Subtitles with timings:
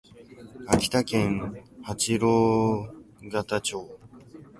[0.65, 3.99] 秋田県八郎潟町